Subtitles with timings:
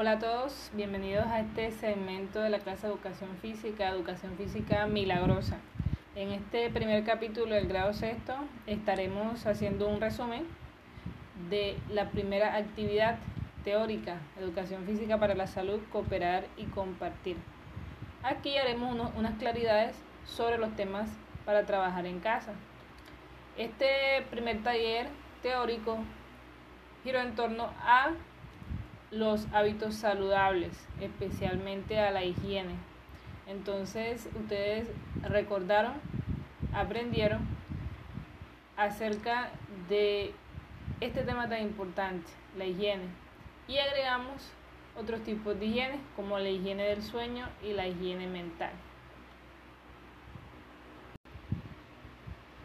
[0.00, 4.86] Hola a todos, bienvenidos a este segmento de la clase de Educación Física, Educación Física
[4.86, 5.58] Milagrosa.
[6.16, 8.32] En este primer capítulo del grado sexto
[8.66, 10.46] estaremos haciendo un resumen
[11.50, 13.18] de la primera actividad
[13.62, 17.36] teórica, Educación Física para la Salud, Cooperar y Compartir.
[18.22, 19.94] Aquí haremos unas claridades
[20.24, 21.10] sobre los temas
[21.44, 22.52] para trabajar en casa.
[23.58, 25.08] Este primer taller
[25.42, 25.98] teórico
[27.04, 28.12] giró en torno a
[29.10, 32.74] los hábitos saludables, especialmente a la higiene.
[33.46, 34.86] Entonces, ustedes
[35.22, 35.94] recordaron,
[36.72, 37.40] aprendieron
[38.76, 39.50] acerca
[39.88, 40.32] de
[41.00, 43.04] este tema tan importante, la higiene.
[43.66, 44.52] Y agregamos
[44.96, 48.72] otros tipos de higiene, como la higiene del sueño y la higiene mental.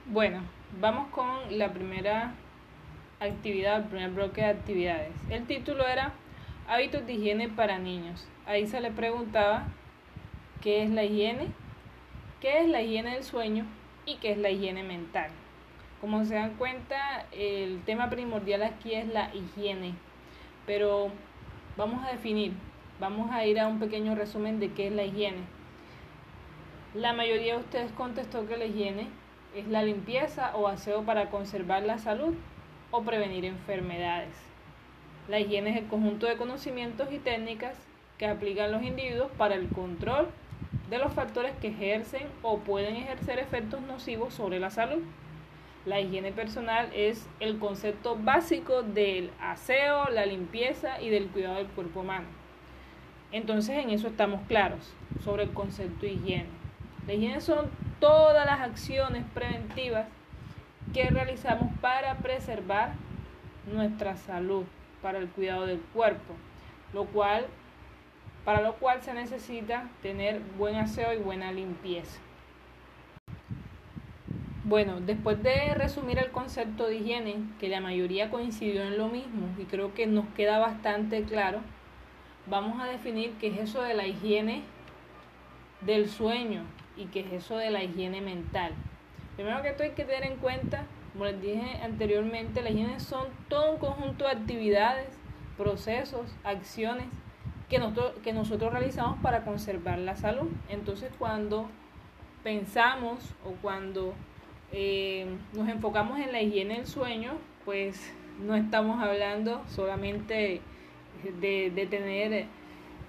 [0.06, 0.42] Bueno,
[0.80, 2.36] vamos con la primera
[3.20, 5.14] actividad, el primer bloque de actividades.
[5.30, 6.14] El título era
[6.68, 8.28] Hábitos de higiene para niños.
[8.48, 9.68] Ahí se le preguntaba
[10.62, 11.50] qué es la higiene,
[12.42, 13.68] qué es la higiene del sueño
[14.08, 15.30] y qué es la higiene mental.
[16.02, 19.94] Como se dan cuenta, el tema primordial aquí es la higiene,
[20.66, 21.12] pero
[21.78, 22.54] vamos a definir,
[23.00, 25.44] vamos a ir a un pequeño resumen de qué es la higiene.
[26.96, 29.10] La mayoría de ustedes contestó que la higiene
[29.56, 32.34] es la limpieza o aseo para conservar la salud
[32.90, 34.55] o prevenir enfermedades.
[35.28, 37.76] La higiene es el conjunto de conocimientos y técnicas
[38.18, 40.28] que aplican los individuos para el control
[40.90, 45.02] de los factores que ejercen o pueden ejercer efectos nocivos sobre la salud.
[45.86, 51.68] La higiene personal es el concepto básico del aseo, la limpieza y del cuidado del
[51.68, 52.26] cuerpo humano.
[53.32, 56.50] Entonces en eso estamos claros sobre el concepto de higiene.
[57.08, 60.08] La higiene son todas las acciones preventivas
[60.94, 62.94] que realizamos para preservar
[63.72, 64.66] nuestra salud,
[65.06, 66.34] para el cuidado del cuerpo,
[66.92, 67.46] lo cual
[68.44, 72.20] para lo cual se necesita tener buen aseo y buena limpieza.
[74.64, 79.48] Bueno, después de resumir el concepto de higiene, que la mayoría coincidió en lo mismo
[79.60, 81.60] y creo que nos queda bastante claro,
[82.50, 84.64] vamos a definir qué es eso de la higiene
[85.82, 86.64] del sueño
[86.98, 88.74] y qué es eso de la higiene mental.
[89.36, 90.86] Primero que todo hay que tener en cuenta,
[91.16, 95.08] como les dije anteriormente, la higiene son todo un conjunto de actividades,
[95.58, 97.06] procesos, acciones
[97.70, 100.50] que nosotros, que nosotros realizamos para conservar la salud.
[100.68, 101.70] Entonces cuando
[102.44, 104.14] pensamos o cuando
[104.74, 107.32] eh, nos enfocamos en la higiene del sueño,
[107.64, 108.14] pues
[108.46, 110.60] no estamos hablando solamente
[111.40, 112.46] de, tener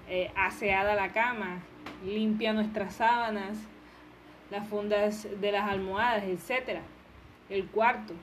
[0.07, 1.59] eh, aseada la cama,
[2.05, 3.57] limpia nuestras sábanas,
[4.49, 6.79] las fundas de las almohadas, etc.
[7.49, 8.13] El cuarto.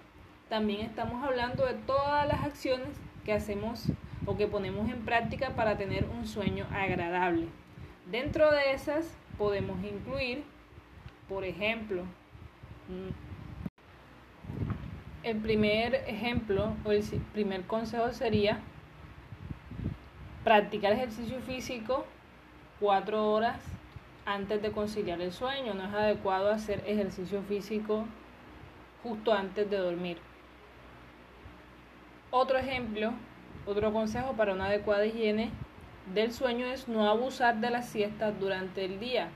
[0.49, 2.89] También estamos hablando de todas las acciones
[3.25, 3.87] que hacemos
[4.27, 7.49] o que ponemos en práctica para tener un sueño agradable.
[8.11, 10.45] Dentro de esas podemos incluir,
[11.29, 12.03] por ejemplo,
[12.89, 13.35] mm,
[15.23, 17.03] el primer ejemplo o el
[17.33, 18.61] primer consejo sería
[20.45, 22.05] practicar ejercicio físico
[22.79, 23.59] cuatro horas
[24.27, 25.73] antes de conciliar el sueño.
[25.73, 28.05] No es adecuado hacer ejercicio físico
[29.05, 30.19] justo antes de dormir.
[32.33, 33.13] Otro ejemplo
[33.67, 35.51] otro consejo para una adecuada higiene
[36.13, 39.31] del sueño es no abusar de las siestas durante el día.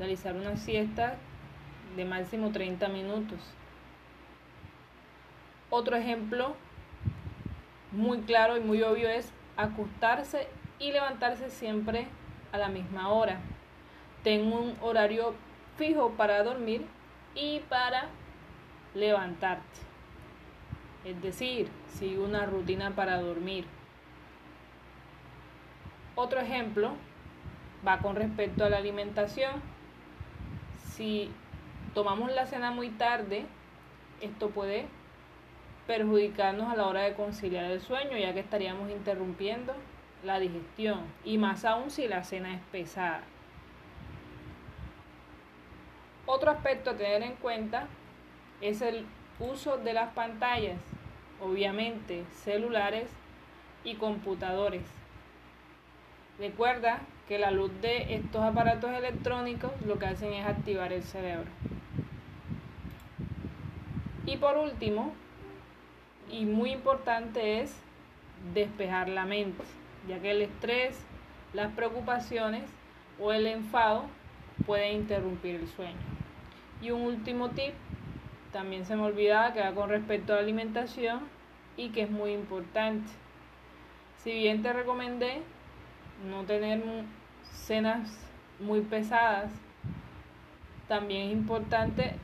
[0.00, 1.14] Realizar una siesta
[1.94, 3.38] de máximo 30 minutos.
[5.70, 6.56] Otro ejemplo
[7.92, 10.48] muy claro y muy obvio es acostarse
[10.80, 12.08] y levantarse siempre
[12.50, 13.38] a la misma hora.
[14.24, 15.34] Tengo un horario
[15.76, 16.84] fijo para dormir
[17.36, 18.06] y para
[18.96, 19.80] levantarte.
[21.04, 23.66] Es decir, sigue una rutina para dormir.
[26.16, 26.92] Otro ejemplo
[27.86, 29.52] va con respecto a la alimentación.
[30.82, 31.30] Si
[31.94, 33.44] tomamos la cena muy tarde,
[34.20, 34.86] esto puede
[35.86, 39.74] perjudicarnos a la hora de conciliar el sueño, ya que estaríamos interrumpiendo
[40.24, 43.20] la digestión, y más aún si la cena es pesada.
[46.24, 47.86] Otro aspecto a tener en cuenta
[48.60, 49.04] es el
[49.38, 50.78] uso de las pantallas
[51.40, 53.08] obviamente celulares
[53.84, 54.82] y computadores.
[56.38, 61.50] Recuerda que la luz de estos aparatos electrónicos lo que hacen es activar el cerebro.
[64.26, 65.12] Y por último,
[66.30, 67.76] y muy importante es
[68.54, 69.62] despejar la mente,
[70.08, 70.98] ya que el estrés,
[71.52, 72.64] las preocupaciones
[73.20, 74.04] o el enfado
[74.66, 75.96] pueden interrumpir el sueño.
[76.82, 77.72] Y un último tip
[78.56, 81.20] también se me olvidaba que va con respecto a la alimentación
[81.76, 83.06] y que es muy importante.
[84.16, 85.42] Si bien te recomendé
[86.24, 86.82] no tener
[87.52, 88.18] cenas
[88.58, 89.52] muy pesadas.
[90.88, 92.14] También es importante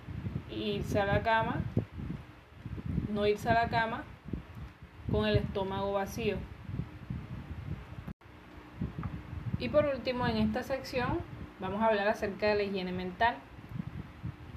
[0.50, 1.60] irse a la cama,
[3.10, 4.04] no irse a la cama
[5.10, 6.38] con el estómago vacío.
[9.58, 11.20] Y por último, en esta sección
[11.60, 13.36] vamos a hablar acerca de la higiene mental.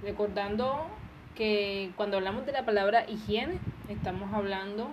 [0.01, 0.87] Recordando
[1.35, 3.59] que cuando hablamos de la palabra higiene,
[3.89, 4.91] estamos hablando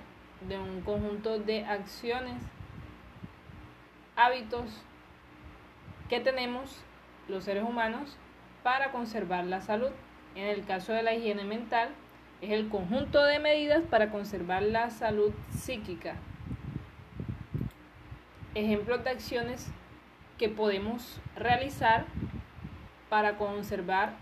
[0.48, 2.42] de un conjunto de acciones,
[4.16, 4.82] hábitos
[6.08, 6.82] que tenemos
[7.28, 8.16] los seres humanos
[8.62, 9.90] para conservar la salud.
[10.34, 11.90] En el caso de la higiene mental,
[12.40, 16.16] es el conjunto de medidas para conservar la salud psíquica.
[18.54, 19.68] Ejemplos de acciones
[20.38, 22.04] que podemos realizar
[23.08, 24.14] para conservar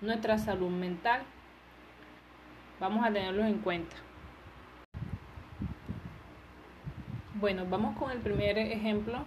[0.00, 1.22] nuestra salud mental.
[2.82, 3.94] Vamos a tenerlos en cuenta.
[7.34, 9.24] Bueno, vamos con el primer ejemplo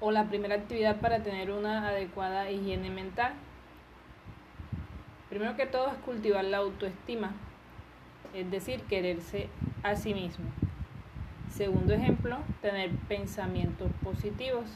[0.00, 3.32] o la primera actividad para tener una adecuada higiene mental.
[5.28, 7.30] Primero que todo es cultivar la autoestima,
[8.34, 9.48] es decir, quererse
[9.84, 10.46] a sí mismo.
[11.52, 14.66] Segundo ejemplo, tener pensamientos positivos.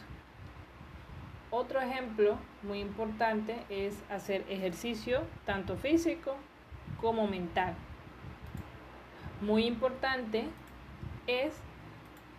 [1.51, 6.37] Otro ejemplo muy importante es hacer ejercicio tanto físico
[7.03, 7.75] como mental.
[9.43, 10.47] Muy importante
[11.27, 11.53] es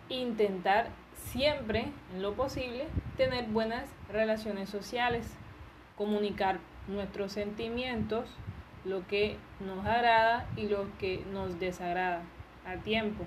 [0.08, 5.26] intentar siempre, en lo posible, tener buenas relaciones sociales,
[5.96, 6.58] comunicar
[6.88, 8.26] nuestros sentimientos,
[8.84, 12.22] lo que nos agrada y lo que nos desagrada
[12.66, 13.24] a tiempo.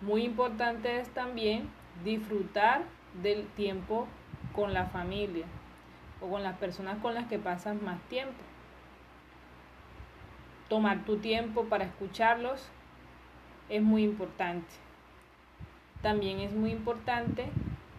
[0.00, 1.68] Muy importante es también
[2.04, 2.82] disfrutar
[3.22, 4.06] del tiempo
[4.54, 5.46] con la familia
[6.20, 8.38] o con las personas con las que pasas más tiempo.
[10.68, 12.68] Tomar tu tiempo para escucharlos
[13.70, 14.68] es muy importante.
[16.02, 17.46] También es muy importante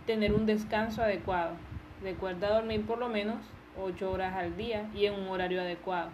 [0.05, 1.55] tener un descanso adecuado.
[2.03, 3.37] Recuerda dormir por lo menos
[3.77, 6.11] 8 horas al día y en un horario adecuado.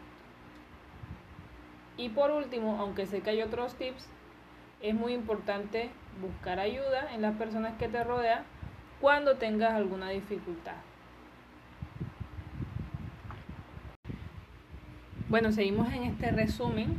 [1.98, 4.08] Y por último, aunque sé que hay otros tips,
[4.82, 5.90] es muy importante
[6.22, 8.44] buscar ayuda en las personas que te rodean
[9.02, 10.76] cuando tengas alguna dificultad.
[15.36, 16.96] Bueno, seguimos en este resumen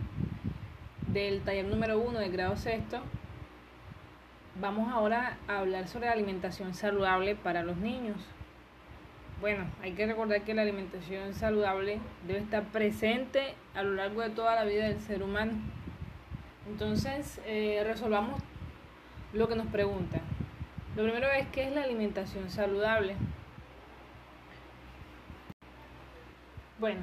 [1.06, 3.00] del taller número 1 del grado sexto.
[4.61, 8.19] Vamos ahora a hablar sobre la alimentación saludable para los niños.
[9.41, 14.29] Bueno, hay que recordar que la alimentación saludable debe estar presente a lo largo de
[14.29, 15.53] toda la vida del ser humano.
[16.69, 18.38] Entonces, eh, resolvamos
[19.33, 20.21] lo que nos preguntan.
[20.94, 23.17] Lo primero es qué es la alimentación saludable.
[26.79, 27.00] Bueno,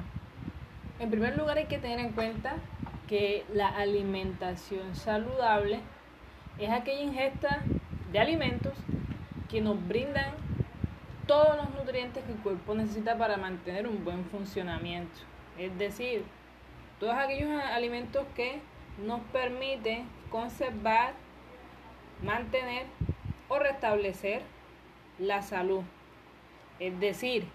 [1.04, 2.56] en primer lugar hay que tener en cuenta
[3.10, 5.80] que la alimentación saludable
[6.58, 7.62] es aquella ingesta
[8.12, 8.74] de alimentos
[9.50, 10.34] que nos brindan
[11.28, 15.14] todos los nutrientes que el cuerpo necesita para mantener un buen funcionamiento.
[15.58, 16.24] Es decir,
[17.02, 18.62] todos aquellos alimentos que
[19.06, 21.14] nos permiten conservar,
[22.24, 22.86] mantener
[23.50, 24.42] o restablecer
[25.20, 25.84] la salud.
[26.80, 27.46] Es decir,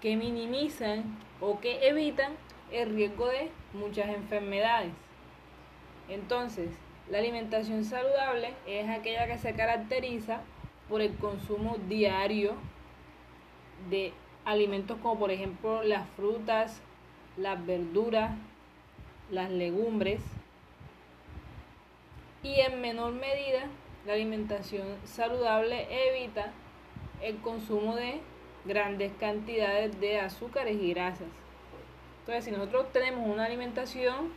[0.00, 1.04] que minimizan
[1.40, 2.32] o que evitan
[2.72, 4.92] el riesgo de muchas enfermedades.
[6.08, 6.70] Entonces,
[7.10, 10.40] la alimentación saludable es aquella que se caracteriza
[10.88, 12.54] por el consumo diario
[13.90, 14.12] de
[14.44, 16.80] alimentos como por ejemplo las frutas,
[17.36, 18.32] las verduras,
[19.30, 20.20] las legumbres
[22.42, 23.66] y en menor medida
[24.06, 26.52] la alimentación saludable evita
[27.22, 28.20] el consumo de
[28.64, 31.28] grandes cantidades de azúcares y grasas.
[32.28, 34.34] Entonces, si nosotros tenemos una alimentación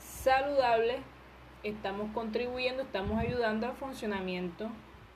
[0.00, 0.96] saludable,
[1.62, 4.68] estamos contribuyendo, estamos ayudando al funcionamiento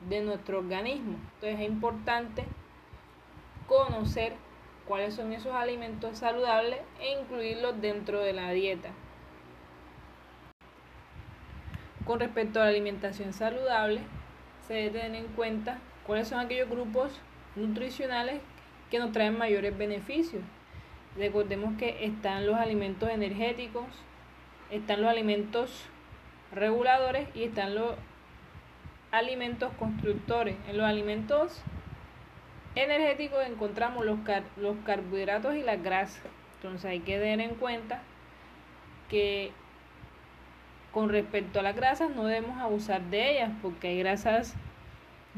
[0.08, 1.18] de nuestro organismo.
[1.34, 2.44] Entonces, es importante
[3.66, 4.34] conocer
[4.86, 8.90] cuáles son esos alimentos saludables e incluirlos dentro de la dieta.
[12.06, 14.02] Con respecto a la alimentación saludable,
[14.68, 17.10] se debe tener en cuenta cuáles son aquellos grupos
[17.56, 18.40] nutricionales
[18.88, 20.44] que nos traen mayores beneficios
[21.16, 23.84] Recordemos que están los alimentos energéticos,
[24.70, 25.86] están los alimentos
[26.52, 27.94] reguladores y están los
[29.10, 30.56] alimentos constructores.
[30.68, 31.60] En los alimentos
[32.74, 34.18] energéticos encontramos los,
[34.56, 36.22] los carbohidratos y las grasas.
[36.56, 38.02] Entonces hay que tener en cuenta
[39.08, 39.50] que
[40.92, 44.54] con respecto a las grasas no debemos abusar de ellas porque hay grasas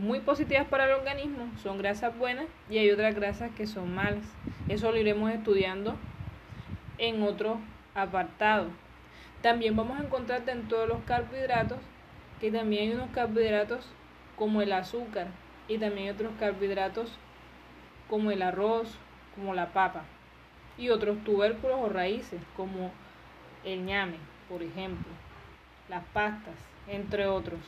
[0.02, 4.24] muy positivas para el organismo, son grasas buenas y hay otras grasas que son malas.
[4.68, 5.94] Eso lo iremos estudiando
[6.98, 7.60] en otro
[7.94, 8.66] apartado.
[9.42, 11.78] También vamos a encontrar dentro de los carbohidratos
[12.40, 13.86] que también hay unos carbohidratos
[14.36, 15.28] como el azúcar
[15.68, 17.12] y también otros carbohidratos
[18.10, 18.96] como el arroz,
[19.36, 20.02] como la papa
[20.76, 22.90] y otros tubérculos o raíces como
[23.64, 24.16] el ñame,
[24.48, 25.12] por ejemplo,
[25.88, 26.56] las pastas,
[26.88, 27.60] entre otros.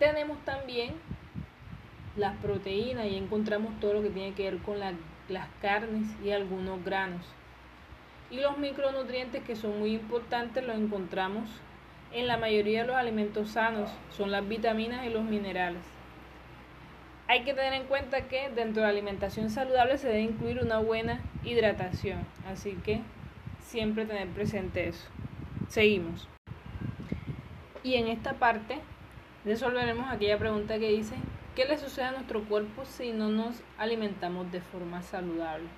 [0.00, 0.94] Tenemos también
[2.16, 6.82] las proteínas y encontramos todo lo que tiene que ver con las carnes y algunos
[6.82, 7.20] granos.
[8.30, 11.50] Y los micronutrientes que son muy importantes los encontramos
[12.12, 15.82] en la mayoría de los alimentos sanos, son las vitaminas y los minerales.
[17.28, 20.78] Hay que tener en cuenta que dentro de la alimentación saludable se debe incluir una
[20.78, 23.02] buena hidratación, así que
[23.60, 25.06] siempre tener presente eso.
[25.68, 26.26] Seguimos.
[27.84, 28.78] Y en esta parte
[29.44, 31.14] resolveremos aquella pregunta que dice,
[31.54, 35.68] ¿qué le sucede a nuestro cuerpo si no nos alimentamos de forma saludable?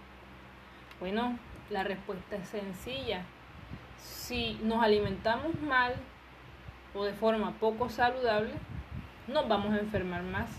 [1.00, 1.38] Bueno,
[1.70, 3.24] la respuesta es sencilla.
[3.98, 5.94] Si nos alimentamos mal
[6.94, 8.52] o de forma poco saludable,
[9.28, 10.50] nos vamos a enfermar más.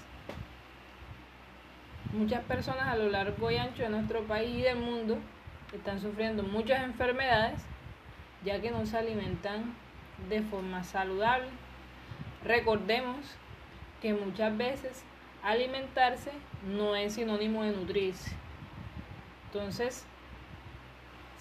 [2.13, 5.17] Muchas personas a lo largo y ancho de nuestro país y del mundo
[5.74, 7.65] están sufriendo muchas enfermedades
[8.43, 9.75] ya que no se alimentan
[10.29, 11.48] de forma saludable.
[12.45, 13.17] Recordemos
[14.01, 15.03] que muchas veces
[15.43, 16.31] alimentarse
[16.67, 18.31] no es sinónimo de nutrirse.
[19.45, 20.05] Entonces,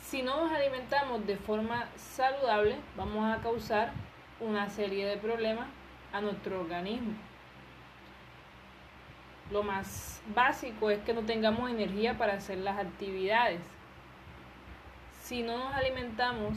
[0.01, 3.93] si no nos alimentamos de forma saludable, vamos a causar
[4.41, 5.69] una serie de problemas
[6.13, 7.15] a nuestro organismo.
[9.51, 13.61] Lo más básico es que no tengamos energía para hacer las actividades.
[15.23, 16.55] Si no nos alimentamos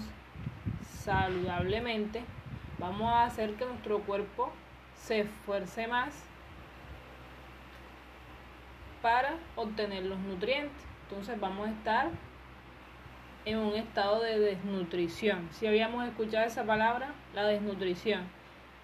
[1.03, 2.23] saludablemente,
[2.77, 4.51] vamos a hacer que nuestro cuerpo
[4.95, 6.23] se esfuerce más
[9.01, 10.83] para obtener los nutrientes.
[11.09, 12.09] Entonces vamos a estar
[13.45, 15.47] en un estado de desnutrición.
[15.51, 18.23] Si habíamos escuchado esa palabra, la desnutrición.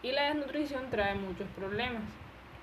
[0.03, 2.03] Y la desnutrición trae muchos problemas,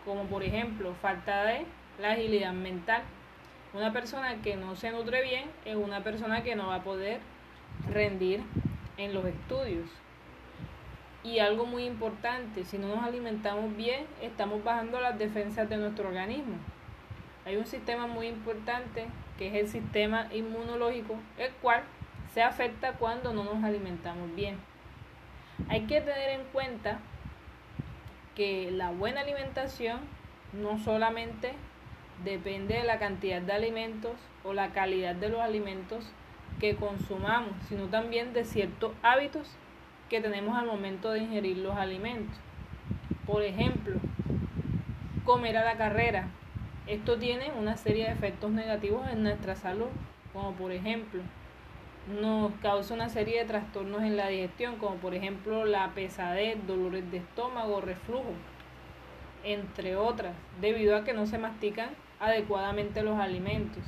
[0.05, 1.67] como por ejemplo falta de
[2.01, 3.03] la agilidad mental.
[3.75, 7.21] Una persona que no se nutre bien es una persona que no va a poder
[7.91, 8.43] rendir
[8.97, 9.89] en los estudios.
[11.29, 16.09] Y algo muy importante, si no nos alimentamos bien, estamos bajando las defensas de nuestro
[16.09, 16.55] organismo.
[17.45, 21.83] Hay un sistema muy importante que es el sistema inmunológico, el cual
[22.33, 24.57] se afecta cuando no nos alimentamos bien.
[25.69, 26.99] Hay que tener en cuenta
[28.35, 30.01] que la buena alimentación
[30.55, 31.53] no solamente
[32.25, 36.11] depende de la cantidad de alimentos o la calidad de los alimentos
[36.59, 39.59] que consumamos, sino también de ciertos hábitos
[40.09, 42.37] que tenemos al momento de ingerir los alimentos.
[43.27, 43.97] Por ejemplo,
[45.25, 46.29] comer a la carrera.
[46.87, 49.89] Esto tiene una serie de efectos negativos en nuestra salud,
[50.33, 51.21] como por ejemplo,
[52.21, 57.11] nos causa una serie de trastornos en la digestión, como por ejemplo la pesadez, dolores
[57.11, 58.33] de estómago, reflujo,
[59.45, 63.83] entre otras, debido a que no se mastican adecuadamente los alimentos.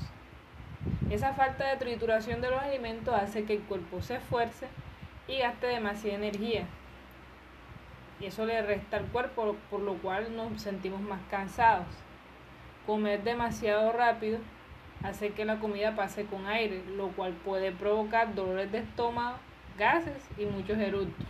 [1.08, 4.66] Esa falta de trituración de los alimentos hace que el cuerpo se esfuerce
[5.30, 6.66] y gaste demasiada energía.
[8.20, 11.86] Y eso le resta al cuerpo, por lo cual nos sentimos más cansados.
[12.86, 14.38] Comer demasiado rápido
[15.02, 19.38] hace que la comida pase con aire, lo cual puede provocar dolores de estómago,
[19.78, 21.26] gases y muchos eructos.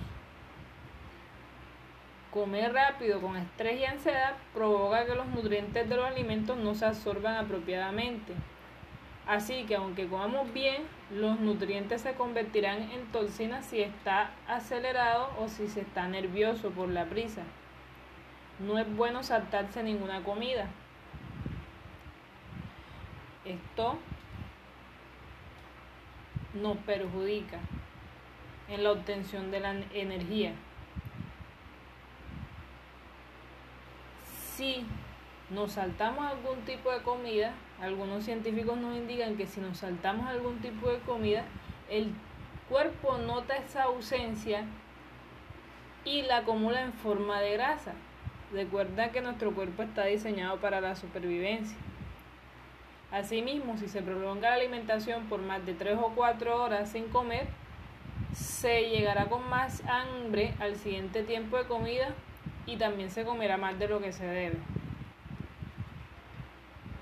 [2.32, 6.86] Comer rápido con estrés y ansiedad provoca que los nutrientes de los alimentos no se
[6.86, 8.32] absorban apropiadamente
[9.30, 10.82] Así que aunque comamos bien,
[11.12, 16.88] los nutrientes se convertirán en toxinas si está acelerado o si se está nervioso por
[16.88, 17.42] la prisa.
[18.58, 20.66] No es bueno saltarse ninguna comida.
[23.44, 24.00] Esto
[26.52, 27.60] nos perjudica
[28.66, 30.54] en la obtención de la energía.
[34.56, 34.84] Si
[35.50, 40.58] nos saltamos algún tipo de comida, algunos científicos nos indican que si nos saltamos algún
[40.58, 41.44] tipo de comida,
[41.88, 42.12] el
[42.68, 44.64] cuerpo nota esa ausencia
[46.04, 47.94] y la acumula en forma de grasa.
[48.52, 51.76] Recuerda que nuestro cuerpo está diseñado para la supervivencia.
[53.12, 57.48] Asimismo, si se prolonga la alimentación por más de 3 o 4 horas sin comer,
[58.34, 62.14] se llegará con más hambre al siguiente tiempo de comida
[62.66, 64.58] y también se comerá más de lo que se debe.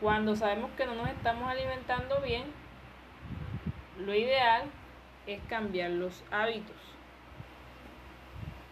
[0.00, 2.44] Cuando sabemos que no nos estamos alimentando bien,
[3.98, 4.62] lo ideal
[5.26, 6.76] es cambiar los hábitos.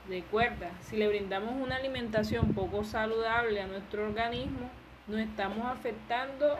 [0.09, 4.71] Recuerda, si le brindamos una alimentación poco saludable a nuestro organismo,
[5.09, 6.56] nos estamos afectando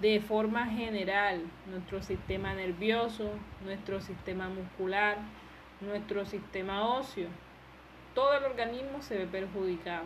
[0.00, 3.30] de forma general nuestro sistema nervioso,
[3.62, 5.18] nuestro sistema muscular,
[5.82, 7.28] nuestro sistema óseo.
[8.14, 10.04] todo el organismo se ve perjudicado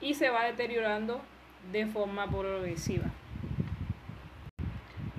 [0.00, 1.20] y se va deteriorando
[1.72, 3.06] de forma progresiva.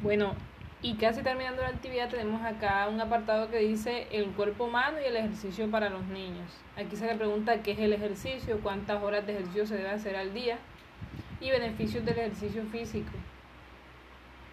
[0.02, 0.34] Bueno,
[0.82, 5.06] y casi terminando la actividad tenemos acá un apartado que dice el cuerpo humano y
[5.06, 6.56] el ejercicio para los niños.
[6.76, 10.16] Aquí se le pregunta qué es el ejercicio, cuántas horas de ejercicio se debe hacer
[10.16, 10.60] al día
[11.42, 13.12] y beneficios del ejercicio físico.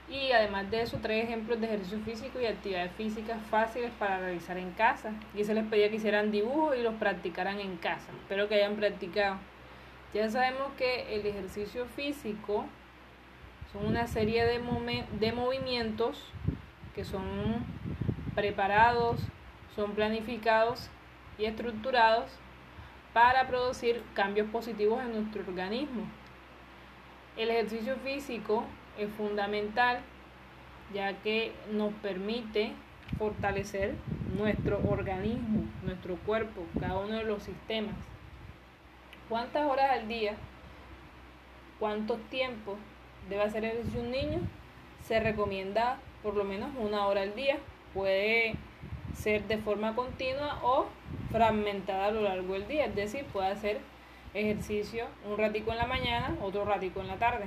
[0.09, 4.59] Y además de eso, tres ejemplos de ejercicio físico y actividades físicas fáciles para realizar
[4.59, 5.13] en casa.
[5.35, 8.13] Y se les pedía que hicieran dibujos y los practicaran en casa.
[8.23, 9.39] Espero que hayan practicado.
[10.15, 12.67] Ya sabemos que el ejercicio físico
[13.73, 14.61] son una serie de,
[15.19, 16.25] de movimientos
[16.95, 17.25] que son
[18.37, 19.21] preparados,
[19.75, 20.89] son planificados
[21.37, 22.31] y estructurados
[23.13, 26.05] para producir cambios positivos en nuestro organismo.
[27.37, 28.63] El ejercicio físico
[28.97, 29.99] es fundamental
[30.93, 32.73] ya que nos permite
[33.19, 33.97] fortalecer
[34.39, 38.14] nuestro organismo, nuestro cuerpo, cada uno de los sistemas.
[39.29, 40.35] ¿Cuántas horas al día?
[41.79, 42.77] ¿Cuánto tiempo
[43.29, 44.41] debe hacer ejercicio un niño?
[45.03, 47.59] Se recomienda por lo menos una hora al día.
[47.95, 48.55] Puede
[49.15, 50.87] ser de forma continua o
[51.31, 53.81] fragmentada a lo largo del día, es decir, puede hacer
[54.35, 57.47] ejercicio un ratico en la mañana, otro ratico en la tarde.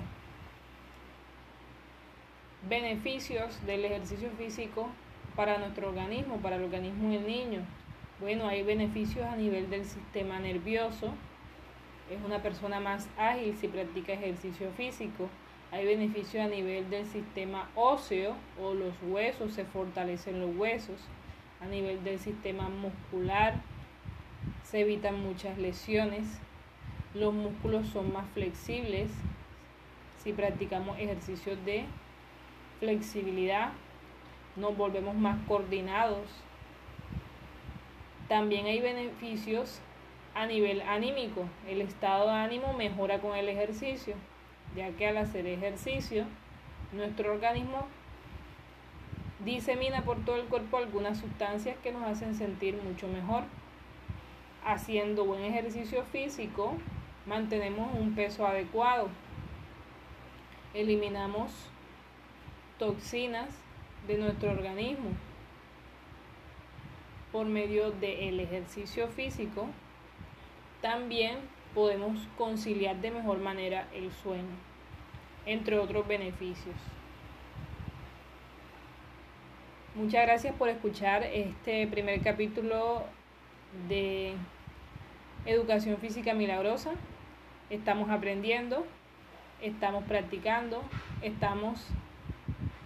[2.68, 4.90] Beneficios del ejercicio físico
[5.36, 7.62] para nuestro organismo, para el organismo del niño.
[8.20, 11.14] Bueno, hay beneficios a nivel del sistema nervioso.
[12.10, 15.30] Es una persona más ágil si practica ejercicio físico.
[15.72, 21.00] Hay beneficios a nivel del sistema óseo o los huesos, se fortalecen los huesos.
[21.62, 23.56] A nivel del sistema muscular,
[24.64, 26.40] se evitan muchas lesiones
[27.18, 29.10] los músculos son más flexibles
[30.24, 31.86] si practicamos ejercicios de
[32.80, 33.72] flexibilidad,
[34.56, 36.28] nos volvemos más coordinados.
[38.28, 39.80] También hay beneficios
[40.38, 41.46] a nivel anímico.
[41.68, 44.14] El estado de ánimo mejora con el ejercicio,
[44.76, 46.26] ya que al hacer ejercicio,
[46.92, 47.88] nuestro organismo
[49.44, 53.46] disemina por todo el cuerpo algunas sustancias que nos hacen sentir mucho mejor.
[54.64, 56.76] Haciendo buen ejercicio físico,
[57.26, 59.10] mantenemos un peso adecuado,
[60.76, 61.52] eliminamos
[62.78, 63.50] toxinas
[64.08, 65.10] de nuestro organismo
[67.32, 69.68] por medio del ejercicio físico,
[70.82, 71.38] también
[71.74, 74.56] podemos conciliar de mejor manera el sueño,
[75.46, 76.76] entre otros beneficios.
[79.96, 83.04] Muchas gracias por escuchar este primer capítulo
[83.88, 84.34] de
[85.46, 86.94] Educación Física Milagrosa
[87.70, 88.86] estamos aprendiendo,
[89.62, 90.82] estamos practicando,
[91.22, 91.86] estamos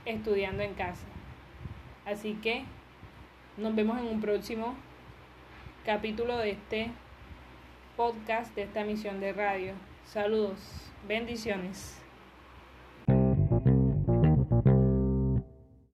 [0.06, 1.06] estudiando en casa.
[2.06, 2.64] Así que
[3.58, 4.76] nos vemos en un próximo
[5.86, 6.92] capítulo de este
[7.96, 9.74] podcast, de esta misión de radio.
[10.06, 10.58] Saludos,
[11.08, 12.01] bendiciones.